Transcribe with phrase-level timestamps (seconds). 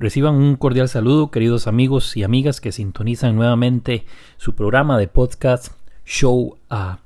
[0.00, 4.06] Reciban un cordial saludo, queridos amigos y amigas que sintonizan nuevamente
[4.38, 5.74] su programa de podcast
[6.06, 7.00] Show A.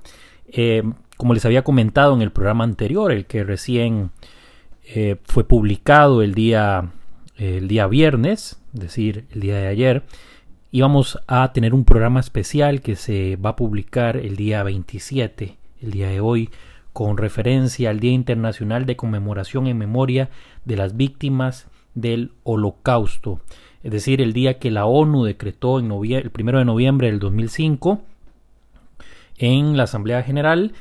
[0.46, 0.84] Eh,
[1.16, 4.12] como les había comentado en el programa anterior, el que recién
[4.84, 6.92] eh, fue publicado el día,
[7.36, 10.04] el día viernes, es decir, el día de ayer,
[10.70, 15.90] íbamos a tener un programa especial que se va a publicar el día 27, el
[15.90, 16.48] día de hoy,
[16.92, 20.30] con referencia al Día Internacional de Conmemoración en Memoria
[20.64, 23.40] de las Víctimas del Holocausto,
[23.82, 28.00] es decir, el día que la ONU decretó el 1 de noviembre del 2005
[29.36, 30.72] en la Asamblea General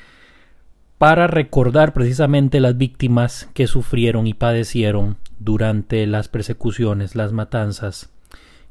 [0.97, 8.09] para recordar precisamente las víctimas que sufrieron y padecieron durante las persecuciones, las matanzas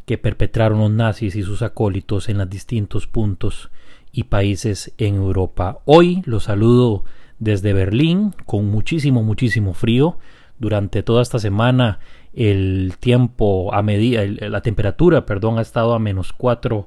[0.06, 3.70] que perpetraron los nazis y sus acólitos en los distintos puntos
[4.12, 5.80] y países en Europa.
[5.84, 7.04] Hoy los saludo
[7.38, 10.18] desde Berlín con muchísimo, muchísimo frío.
[10.58, 11.98] Durante toda esta semana
[12.34, 16.86] el tiempo a medida, la temperatura, perdón, ha estado a menos 4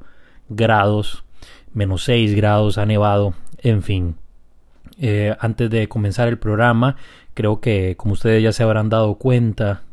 [0.50, 1.24] grados,
[1.74, 4.16] menos 6 grados, ha nevado, en fin.
[4.98, 6.96] Eh, antes de comenzar el programa,
[7.34, 9.84] creo que como ustedes ya se habrán dado cuenta,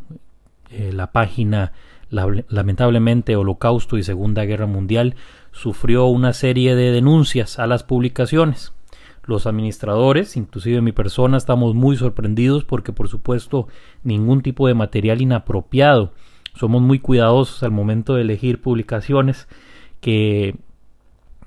[0.70, 1.72] eh, la página
[2.10, 5.16] lamentablemente Holocausto y Segunda Guerra Mundial
[5.50, 8.72] sufrió una serie de denuncias a las publicaciones.
[9.24, 13.68] Los administradores, inclusive mi persona, estamos muy sorprendidos porque por supuesto
[14.02, 16.12] ningún tipo de material inapropiado.
[16.54, 19.48] Somos muy cuidadosos al momento de elegir publicaciones
[20.00, 20.56] que,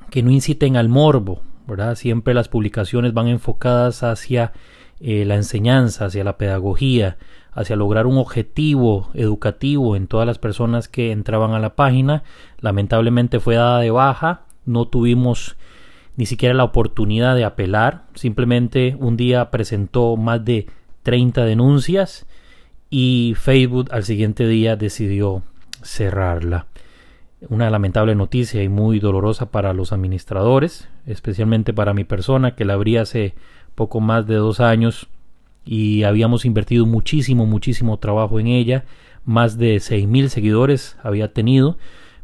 [0.09, 1.95] que no inciten al morbo, ¿verdad?
[1.95, 4.53] Siempre las publicaciones van enfocadas hacia
[5.01, 7.17] eh, la enseñanza, hacia la pedagogía,
[7.51, 12.23] hacia lograr un objetivo educativo en todas las personas que entraban a la página.
[12.59, 15.57] Lamentablemente fue dada de baja, no tuvimos
[16.17, 20.67] ni siquiera la oportunidad de apelar, simplemente un día presentó más de
[21.03, 22.25] 30 denuncias
[22.89, 25.43] y Facebook al siguiente día decidió
[25.83, 26.67] cerrarla.
[27.49, 32.73] Una lamentable noticia y muy dolorosa para los administradores, especialmente para mi persona que la
[32.73, 33.35] abrí hace
[33.75, 35.07] poco más de dos años
[35.65, 38.85] y habíamos invertido muchísimo, muchísimo trabajo en ella.
[39.25, 41.77] Más de mil seguidores había tenido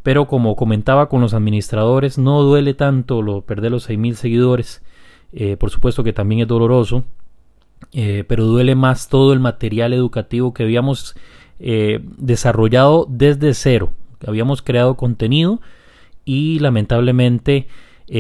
[0.04, 4.84] pero como comentaba con los administradores, no duele tanto lo, perder los 6.000 seguidores.
[5.34, 7.04] Eh, por supuesto que también es doloroso,
[7.94, 11.16] eh, pero duele más todo el material educativo que habíamos
[11.60, 13.92] eh, desarrollado desde cero.
[14.26, 15.62] Habíamos creado contenido
[16.26, 17.68] y lamentablemente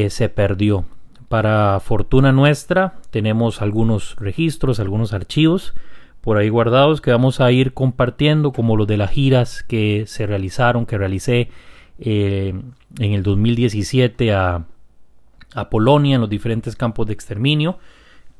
[0.07, 0.85] se perdió.
[1.27, 5.73] Para fortuna nuestra, tenemos algunos registros, algunos archivos
[6.21, 10.27] por ahí guardados que vamos a ir compartiendo, como los de las giras que se
[10.27, 11.49] realizaron, que realicé
[12.01, 12.53] eh,
[12.99, 14.65] en el 2017 a,
[15.53, 17.77] a, Polonia en los diferentes campos de exterminio,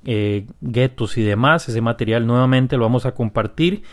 [0.03, 1.69] eh, guetos y demás.
[1.69, 3.83] Ese material nuevamente lo vamos a compartir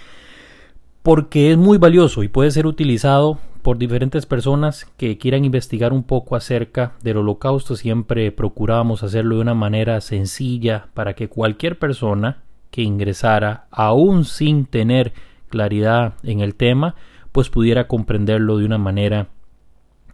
[1.03, 6.03] porque es muy valioso y puede ser utilizado por diferentes personas que quieran investigar un
[6.03, 7.77] poco acerca del holocausto.
[7.77, 14.65] Siempre procuramos hacerlo de una manera sencilla para que cualquier persona que ingresara, aún sin
[14.65, 15.13] tener
[15.51, 16.95] claridad en el tema,
[17.33, 19.29] pues pudiera comprenderlo de una manera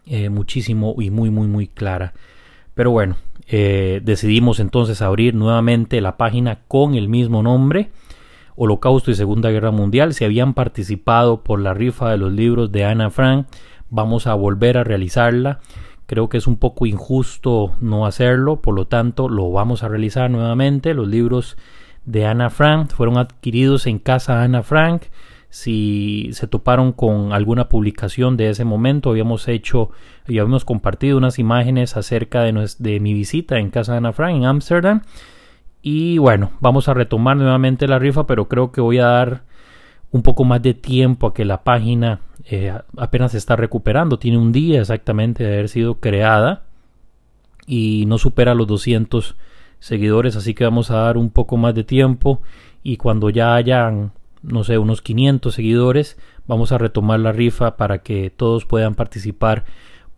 [0.05, 2.13] eh, muchísimo y muy muy muy clara.
[2.73, 3.17] Pero bueno,
[3.47, 7.89] eh, decidimos entonces abrir nuevamente la página con el mismo nombre.
[8.55, 10.13] Holocausto y Segunda Guerra Mundial.
[10.13, 13.47] Si habían participado por la rifa de los libros de Ana Frank,
[13.89, 15.59] vamos a volver a realizarla.
[16.05, 20.29] Creo que es un poco injusto no hacerlo, por lo tanto lo vamos a realizar
[20.29, 20.93] nuevamente.
[20.93, 21.57] Los libros
[22.05, 25.03] de Ana Frank fueron adquiridos en casa Ana Frank
[25.55, 29.89] si se toparon con alguna publicación de ese momento, habíamos hecho
[30.27, 34.35] y habíamos compartido unas imágenes acerca de, de mi visita en casa de Ana Frank
[34.35, 35.03] en Ámsterdam.
[35.81, 39.43] Y bueno, vamos a retomar nuevamente la rifa, pero creo que voy a dar
[40.11, 44.19] un poco más de tiempo a que la página eh, apenas se está recuperando.
[44.19, 46.63] Tiene un día exactamente de haber sido creada
[47.65, 49.37] y no supera los 200
[49.79, 52.41] seguidores, así que vamos a dar un poco más de tiempo
[52.83, 54.11] y cuando ya hayan
[54.45, 56.17] no sé, unos 500 seguidores,
[56.47, 59.65] vamos a retomar la rifa para que todos puedan participar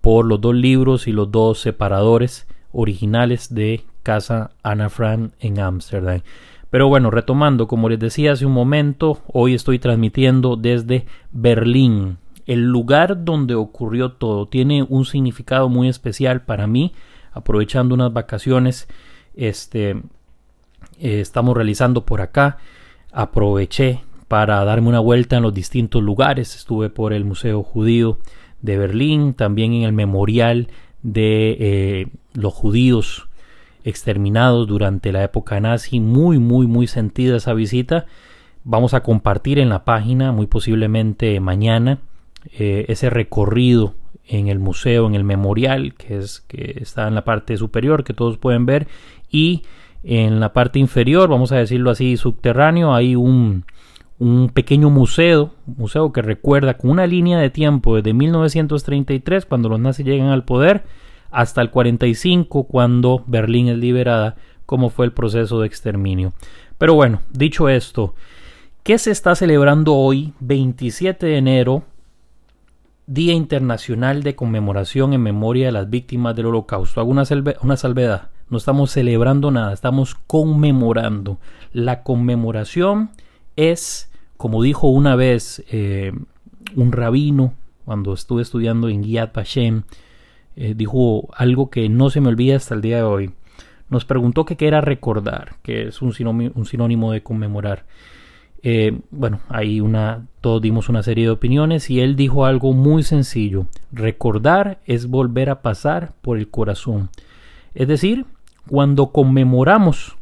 [0.01, 6.21] por los dos libros y los dos separadores originales de Casa Ana Fran en Ámsterdam.
[6.69, 12.17] Pero bueno, retomando, como les decía hace un momento, hoy estoy transmitiendo desde Berlín.
[12.45, 16.93] El lugar donde ocurrió todo tiene un significado muy especial para mí.
[17.31, 18.87] Aprovechando unas vacaciones,
[19.35, 19.91] este,
[20.99, 22.57] eh, estamos realizando por acá.
[23.11, 26.55] Aproveché para darme una vuelta en los distintos lugares.
[26.55, 28.19] Estuve por el Museo Judío
[28.61, 30.67] de Berlín, también en el memorial
[31.03, 33.27] de eh, los judíos
[33.83, 35.99] exterminados durante la época nazi.
[35.99, 38.05] Muy, muy, muy sentida esa visita.
[38.63, 41.99] vamos a compartir en la página, muy posiblemente mañana,
[42.59, 43.95] eh, ese recorrido
[44.27, 48.13] en el museo, en el memorial, que es que está en la parte superior, que
[48.13, 48.87] todos pueden ver,
[49.31, 49.63] y
[50.03, 53.65] en la parte inferior, vamos a decirlo así, subterráneo, hay un,
[54.19, 59.79] un pequeño museo, museo que recuerda con una línea de tiempo desde 1933, cuando los
[59.79, 60.83] nazis llegan al poder,
[61.29, 64.35] hasta el 45, cuando Berlín es liberada,
[64.65, 66.33] cómo fue el proceso de exterminio.
[66.77, 68.15] Pero bueno, dicho esto,
[68.83, 71.83] ¿qué se está celebrando hoy, 27 de enero,
[73.05, 76.99] Día Internacional de Conmemoración en Memoria de las Víctimas del Holocausto?
[76.99, 77.23] Hago una,
[77.61, 81.37] una salvedad, no estamos celebrando nada, estamos conmemorando.
[81.71, 83.11] La conmemoración
[83.57, 84.06] es,
[84.37, 86.13] como dijo una vez eh,
[86.75, 87.53] un rabino
[87.85, 89.83] cuando estuve estudiando en Yad Vashem,
[90.55, 93.31] eh, dijo algo que no se me olvida hasta el día de hoy.
[93.89, 97.85] Nos preguntó qué era recordar, que es un sinónimo, de conmemorar.
[98.63, 103.03] Eh, bueno, ahí una, todos dimos una serie de opiniones y él dijo algo muy
[103.03, 103.67] sencillo.
[103.91, 107.09] Recordar es volver a pasar por el corazón.
[107.73, 108.25] Es decir,
[108.67, 110.16] cuando conmemoramos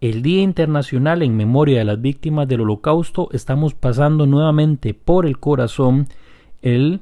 [0.00, 5.38] el Día Internacional en Memoria de las Víctimas del Holocausto, estamos pasando nuevamente por el
[5.38, 6.08] corazón
[6.60, 7.00] el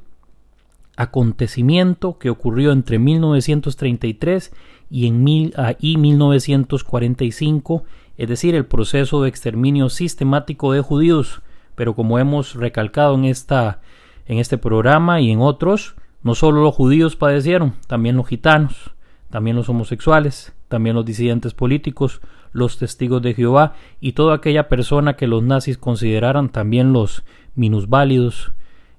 [0.96, 4.52] acontecimiento que ocurrió entre 1933
[4.91, 7.85] y en mil, ah, y 1945,
[8.17, 11.43] es decir, el proceso de exterminio sistemático de judíos.
[11.75, 13.81] Pero como hemos recalcado en, esta,
[14.26, 18.93] en este programa y en otros, no solo los judíos padecieron, también los gitanos,
[19.31, 22.20] también los homosexuales, también los disidentes políticos,
[22.55, 27.25] los testigos de Jehová y toda aquella persona que los nazis consideraran también los
[27.55, 28.53] minusválidos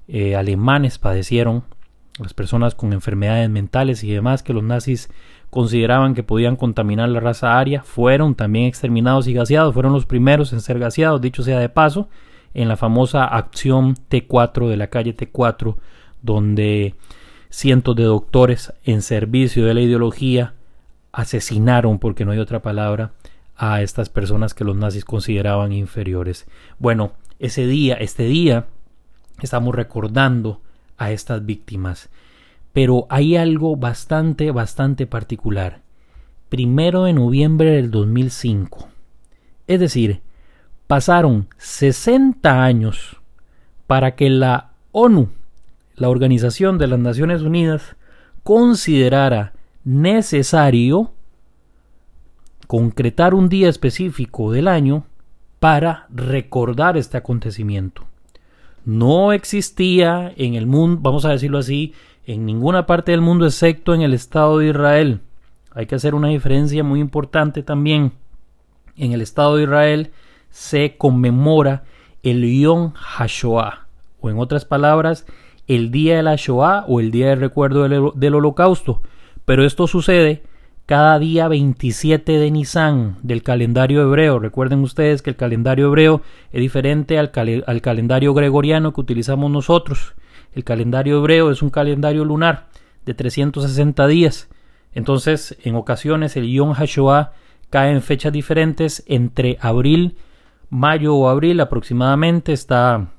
[0.08, 1.64] eh, alemanes padecieron,
[2.20, 5.10] las personas con enfermedades mentales y demás que los nazis
[5.50, 10.52] consideraban que podían contaminar la raza aria, fueron también exterminados y gaseados, fueron los primeros
[10.52, 12.10] en ser gaseados, dicho sea de paso,
[12.54, 15.78] en la famosa acción T4 de la calle T4,
[16.22, 16.96] donde
[17.50, 20.56] cientos de doctores en servicio de la ideología
[21.14, 23.14] asesinaron, porque no hay otra palabra,
[23.56, 26.48] a estas personas que los nazis consideraban inferiores.
[26.80, 28.68] Bueno, ese día, este día,
[29.42, 30.62] estamos recordando
[30.98, 32.10] a estas víctimas.
[32.74, 35.82] Pero hay algo bastante, bastante particular.
[36.50, 38.90] Primero de noviembre del 2005.
[39.68, 40.22] Es decir,
[40.88, 43.18] pasaron 60 años
[43.88, 45.30] para que la ONU,
[45.96, 47.96] la Organización de las Naciones Unidas,
[48.44, 49.54] considerara
[49.84, 51.15] necesario
[52.68, 55.06] concretar un día específico del año
[55.60, 58.06] para recordar este acontecimiento.
[58.84, 61.94] No existía en el mundo, vamos a decirlo así,
[62.26, 65.22] en ninguna parte del mundo excepto en el Estado de Israel.
[65.72, 68.14] Hay que hacer una diferencia muy importante también.
[68.96, 70.12] En el Estado de Israel
[70.50, 71.84] se conmemora
[72.24, 73.88] el Yom HaShoah,
[74.22, 75.26] o en otras palabras,
[75.68, 76.38] el día de la
[76.88, 79.02] o el día de recuerdo del, del Holocausto.
[79.46, 80.44] Pero esto sucede
[80.86, 84.40] cada día 27 de Nisan del calendario hebreo.
[84.40, 86.22] Recuerden ustedes que el calendario hebreo
[86.52, 87.32] es diferente al,
[87.66, 90.14] al, calendario gregoriano que utilizamos nosotros.
[90.54, 92.68] El calendario hebreo es un calendario lunar
[93.06, 94.50] de 360 días.
[94.94, 97.34] Entonces, en ocasiones el Yom HaShoah
[97.70, 100.18] cae en fechas diferentes entre abril,
[100.70, 102.54] mayo o abril aproximadamente.
[102.54, 103.10] Está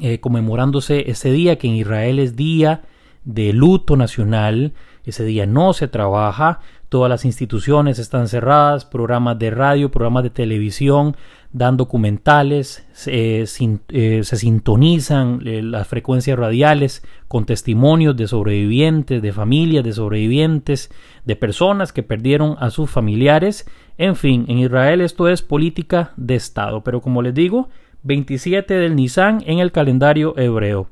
[0.00, 2.82] eh, conmemorándose ese día que en Israel es día
[3.24, 4.74] de luto nacional.
[5.04, 10.30] Ese día no se trabaja, todas las instituciones están cerradas, programas de radio, programas de
[10.30, 11.16] televisión
[11.52, 19.84] dan documentales, se, eh, sintonizan eh, las frecuencias radiales con testimonios de sobrevivientes, de familias
[19.84, 20.90] de sobrevivientes,
[21.24, 23.66] de personas que perdieron a sus familiares.
[23.98, 27.68] En fin, en Israel esto es política de Estado, pero como les digo,
[28.04, 30.88] 27 del Nisan en el calendario hebreo.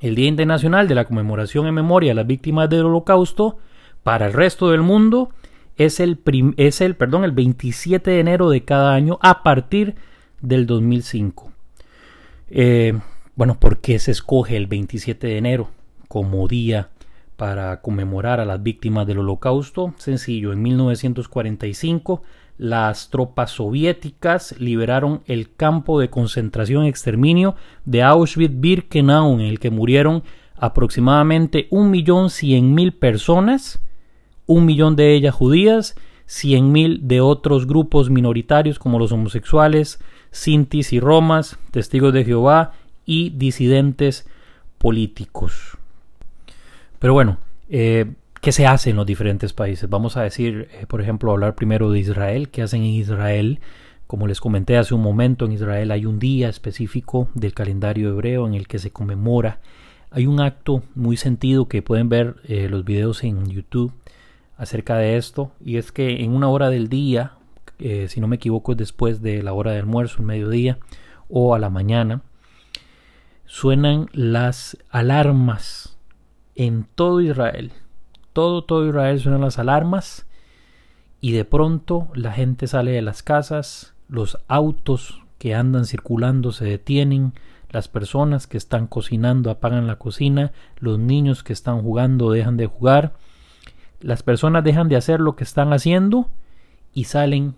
[0.00, 3.58] El Día Internacional de la Conmemoración en Memoria a las Víctimas del Holocausto
[4.02, 5.28] para el resto del mundo
[5.76, 6.18] es el,
[6.56, 9.96] es el, perdón, el 27 de enero de cada año a partir
[10.40, 11.52] del 2005.
[12.48, 12.98] Eh,
[13.36, 15.68] bueno, ¿por qué se escoge el 27 de enero
[16.08, 16.88] como día
[17.36, 19.92] para conmemorar a las víctimas del holocausto?
[19.98, 22.22] Sencillo, en 1945
[22.60, 30.22] las tropas soviéticas liberaron el campo de concentración exterminio de Auschwitz-Birkenau, en el que murieron
[30.56, 33.80] aproximadamente 1.100.000 personas
[34.50, 35.94] un millón de ellas judías,
[36.26, 40.00] cien mil de otros grupos minoritarios como los homosexuales,
[40.32, 42.72] sintis y romas, testigos de Jehová
[43.06, 44.28] y disidentes
[44.78, 45.78] políticos.
[46.98, 47.38] Pero bueno,
[47.68, 49.88] eh, ¿qué se hace en los diferentes países?
[49.88, 53.60] Vamos a decir, eh, por ejemplo, hablar primero de Israel, ¿qué hacen en Israel
[54.06, 58.46] Como les comenté hace un momento, en Israel hay un día específico del calendario hebreo
[58.46, 59.60] en el que se conmemora.
[60.10, 63.92] Hay un acto muy sentido que pueden ver eh, los videos en YouTube
[64.56, 67.34] acerca de esto, y es que en una hora del día,
[67.78, 70.78] eh, si no me equivoco es después de la hora de almuerzo, el mediodía,
[71.28, 72.22] o a la mañana,
[73.46, 75.98] suenan las alarmas
[76.56, 77.72] en todo Israel.
[78.32, 80.26] Todo, todo Israel suenan las alarmas
[81.20, 86.64] y de pronto la gente sale de las casas, los autos que andan circulando se
[86.64, 87.32] detienen,
[87.70, 92.66] las personas que están cocinando apagan la cocina, los niños que están jugando dejan de
[92.66, 93.14] jugar,
[94.00, 96.28] las personas dejan de hacer lo que están haciendo
[96.92, 97.54] y salen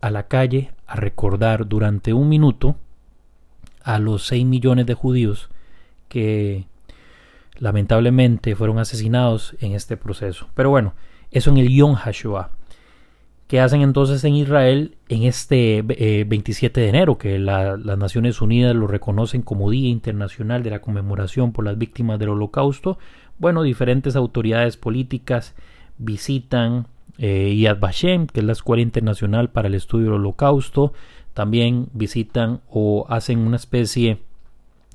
[0.00, 2.76] a la calle a recordar durante un minuto
[3.82, 5.50] a los 6 millones de judíos
[6.08, 6.66] que
[7.58, 10.48] lamentablemente fueron asesinados en este proceso.
[10.54, 10.94] Pero bueno,
[11.30, 12.50] eso en el Yom HaShoah.
[13.48, 18.76] ¿Qué hacen entonces en Israel en este 27 eh, de enero, que las Naciones Unidas
[18.76, 22.98] lo reconocen como Día Internacional de la Conmemoración por las Víctimas del Holocausto?
[23.38, 25.54] Bueno, diferentes autoridades políticas
[25.96, 30.92] visitan eh, Yad Vashem, que es la Escuela Internacional para el Estudio del Holocausto,
[31.32, 34.18] también visitan o hacen una especie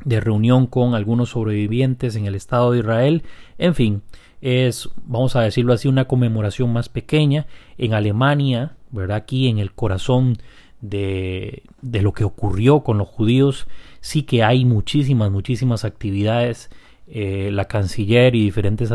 [0.06, 3.24] de reunión con algunos sobrevivientes en el Estado de Israel,
[3.58, 4.02] en fin,
[4.42, 7.48] es, vamos a decirlo así, una conmemoración más pequeña.
[7.78, 9.18] En Alemania, ¿verdad?
[9.18, 10.38] Aquí en el corazón
[10.82, 13.68] de, de lo que ocurrió con los judíos,
[14.02, 16.70] sí que hay muchísimas, muchísimas actividades.
[17.08, 18.92] Eh, la canciller y diferentes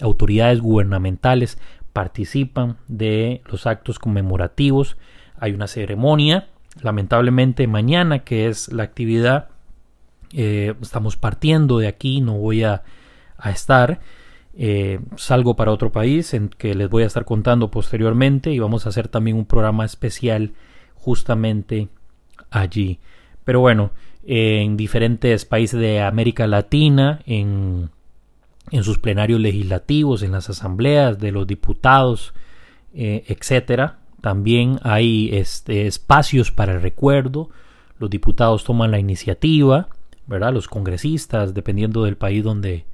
[0.00, 1.58] autoridades gubernamentales
[1.92, 4.96] participan de los actos conmemorativos.
[5.38, 6.48] Hay una ceremonia,
[6.80, 9.48] lamentablemente mañana, que es la actividad.
[10.32, 12.82] Eh, estamos partiendo de aquí, no voy a,
[13.36, 14.00] a estar.
[14.54, 18.84] Eh, salgo para otro país en que les voy a estar contando posteriormente y vamos
[18.84, 20.52] a hacer también un programa especial
[20.94, 21.88] justamente
[22.50, 22.98] allí.
[23.44, 23.92] Pero bueno,
[24.24, 27.90] en diferentes países de América Latina, en,
[28.70, 32.34] en sus plenarios legislativos, en las asambleas de los diputados,
[32.94, 33.98] eh, etcétera.
[34.20, 37.50] También hay este, espacios para el recuerdo.
[37.98, 39.88] Los diputados toman la iniciativa,
[40.30, 40.54] ¿verdad?
[40.54, 42.86] Los congresistas, dependiendo del país donde,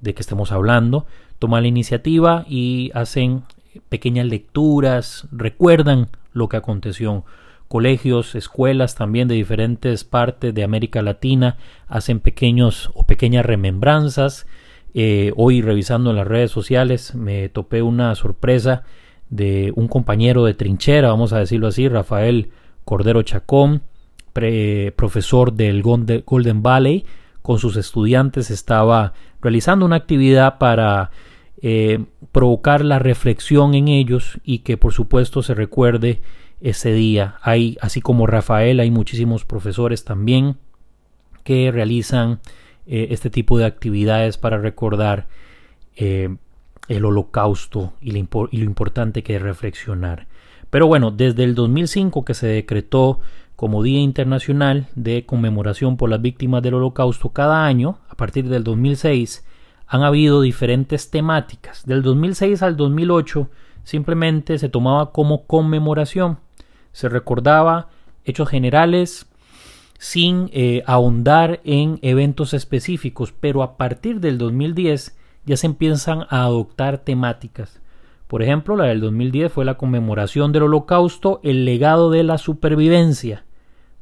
[0.00, 1.06] de que estemos hablando,
[1.38, 3.42] toman la iniciativa y hacen
[3.90, 7.24] pequeñas lecturas, recuerdan lo que aconteció.
[7.68, 14.46] Colegios, escuelas también de diferentes partes de América Latina hacen pequeños o pequeñas remembranzas.
[14.94, 18.84] Eh, hoy revisando en las redes sociales me topé una sorpresa
[19.28, 22.50] de un compañero de trinchera, vamos a decirlo así, Rafael
[22.86, 23.82] Cordero Chacón,
[24.32, 27.04] profesor del Golden Valley,
[27.42, 31.10] con sus estudiantes estaba realizando una actividad para
[31.60, 36.20] eh, provocar la reflexión en ellos y que por supuesto se recuerde
[36.60, 37.36] ese día.
[37.42, 40.56] Hay, así como Rafael, hay muchísimos profesores también
[41.42, 42.40] que realizan
[42.86, 45.26] eh, este tipo de actividades para recordar
[45.96, 46.36] eh,
[46.88, 50.26] el holocausto y, y lo importante que es reflexionar.
[50.70, 53.20] Pero bueno, desde el 2005 que se decretó
[53.58, 58.62] como Día Internacional de Conmemoración por las Víctimas del Holocausto cada año, a partir del
[58.62, 59.44] 2006,
[59.88, 61.84] han habido diferentes temáticas.
[61.84, 63.50] Del 2006 al 2008
[63.82, 66.38] simplemente se tomaba como conmemoración.
[66.92, 67.88] Se recordaba
[68.24, 69.26] hechos generales
[69.98, 76.44] sin eh, ahondar en eventos específicos, pero a partir del 2010 ya se empiezan a
[76.44, 77.80] adoptar temáticas.
[78.28, 83.46] Por ejemplo, la del 2010 fue la conmemoración del holocausto, el legado de la supervivencia.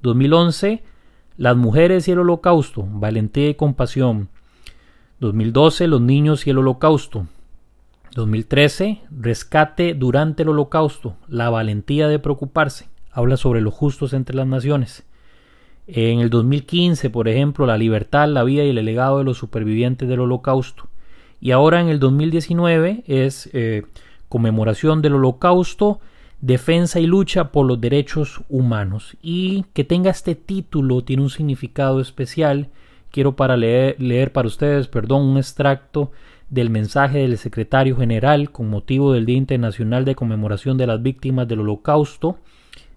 [0.07, 0.83] 2011,
[1.37, 4.29] las mujeres y el holocausto, valentía y compasión.
[5.21, 7.27] 2012, los niños y el holocausto.
[8.15, 12.89] 2013, rescate durante el holocausto, la valentía de preocuparse.
[13.13, 15.05] Habla sobre los justos entre las naciones.
[15.87, 20.09] En el 2015, por ejemplo, la libertad, la vida y el legado de los supervivientes
[20.09, 20.89] del holocausto.
[21.41, 23.85] Y ahora en el 2019 es eh,
[24.29, 26.01] conmemoración del holocausto,
[26.41, 29.17] defensa y lucha por los derechos humanos.
[29.23, 32.71] Y que tenga este título tiene un significado especial
[33.17, 36.13] quiero para leer, para ustedes, perdón, un extracto
[36.51, 41.49] del mensaje del secretario general con motivo del Día Internacional de Conmemoración de las Víctimas
[41.49, 42.39] del Holocausto.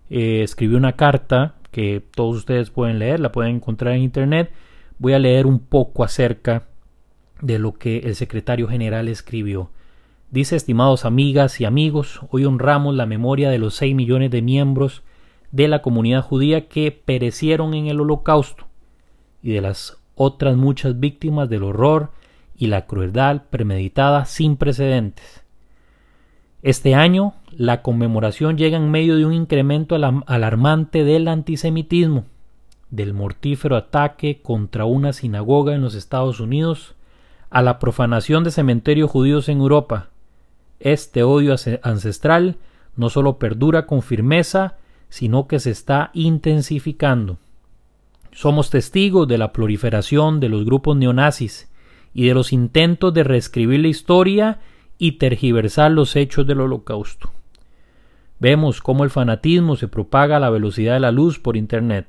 [0.09, 4.51] Eh, escribió una carta que todos ustedes pueden leer, la pueden encontrar en internet.
[4.97, 6.67] Voy a leer un poco acerca
[7.41, 9.71] de lo que el secretario general escribió.
[10.31, 15.01] Dice, estimados amigas y amigos, hoy honramos la memoria de los 6 millones de miembros
[15.51, 18.67] de la comunidad judía que perecieron en el holocausto
[19.41, 22.11] y de las otras muchas víctimas del horror
[22.55, 25.43] y la crueldad premeditada sin precedentes.
[26.61, 32.25] Este año, la conmemoración llega en medio de un incremento alarmante del antisemitismo,
[32.91, 36.93] del mortífero ataque contra una sinagoga en los Estados Unidos,
[37.49, 40.09] a la profanación de cementerios judíos en Europa.
[40.79, 42.57] Este odio ancestral
[42.95, 44.77] no solo perdura con firmeza,
[45.09, 47.37] sino que se está intensificando.
[48.31, 51.69] Somos testigos de la proliferación de los grupos neonazis
[52.13, 54.59] y de los intentos de reescribir la historia
[54.97, 57.31] y tergiversar los hechos del holocausto.
[58.39, 62.07] Vemos cómo el fanatismo se propaga a la velocidad de la luz por Internet.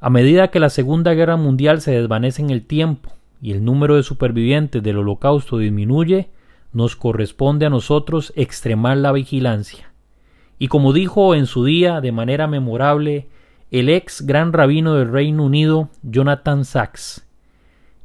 [0.00, 3.96] A medida que la Segunda Guerra Mundial se desvanece en el tiempo y el número
[3.96, 6.28] de supervivientes del holocausto disminuye,
[6.72, 9.92] nos corresponde a nosotros extremar la vigilancia.
[10.58, 13.28] Y como dijo en su día de manera memorable
[13.70, 17.26] el ex gran rabino del Reino Unido, Jonathan Sachs,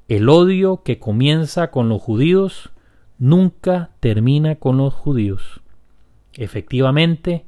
[0.08, 2.72] el odio que comienza con los judíos
[3.18, 5.62] nunca termina con los judíos.
[6.34, 7.46] Efectivamente,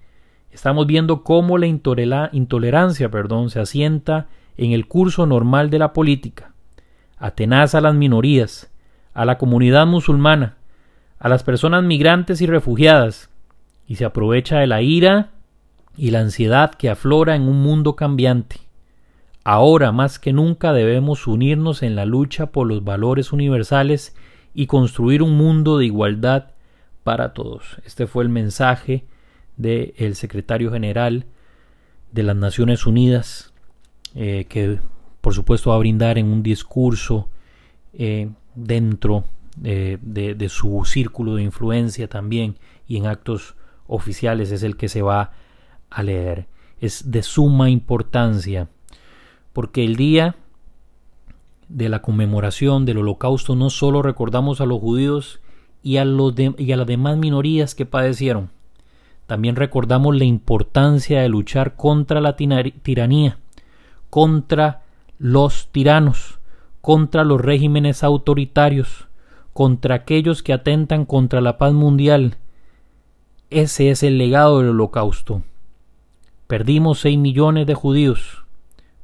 [0.51, 6.53] estamos viendo cómo la intolerancia perdón, se asienta en el curso normal de la política,
[7.17, 8.71] atenaza a las minorías,
[9.13, 10.57] a la comunidad musulmana,
[11.19, 13.29] a las personas migrantes y refugiadas,
[13.85, 15.31] y se aprovecha de la ira
[15.97, 18.57] y la ansiedad que aflora en un mundo cambiante.
[19.43, 24.15] Ahora más que nunca debemos unirnos en la lucha por los valores universales
[24.53, 26.51] y construir un mundo de igualdad
[27.03, 27.77] para todos.
[27.85, 29.05] Este fue el mensaje
[29.57, 31.25] del secretario general
[32.11, 33.53] de las Naciones Unidas,
[34.15, 34.79] eh, que
[35.21, 37.29] por supuesto va a brindar en un discurso
[37.93, 39.25] eh, dentro
[39.61, 43.55] de, de, su círculo de influencia también y en actos
[43.87, 45.31] oficiales es el que se va
[45.89, 46.47] a leer.
[46.79, 48.69] Es de suma importancia
[49.53, 50.35] porque el día
[51.67, 55.39] de la conmemoración del holocausto no solo recordamos a los judíos
[55.83, 58.49] y a, los y a las demás minorías que padecieron,
[59.27, 63.37] también recordamos la importancia de luchar contra la tiranía,
[64.09, 64.81] contra
[65.19, 66.39] los tiranos,
[66.81, 69.08] contra los regímenes autoritarios,
[69.53, 72.37] contra aquellos que atentan contra la paz mundial.
[73.49, 75.43] Ese es el legado del holocausto.
[76.47, 78.43] Perdimos seis millones de judíos,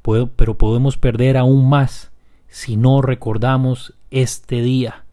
[0.02, 2.12] pero podemos perder aún más
[2.48, 5.04] si no recordamos este día.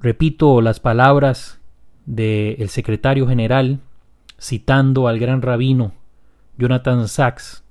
[0.00, 1.60] Repito las palabras
[2.06, 3.80] del secretario general
[4.40, 5.92] citando al gran rabino
[6.58, 7.62] Jonathan Sachs.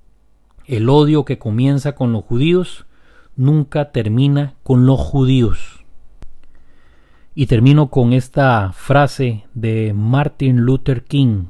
[0.65, 2.85] El odio que comienza con los judíos
[3.35, 5.85] nunca termina con los judíos.
[7.33, 11.45] Y termino con esta frase de Martin Luther King.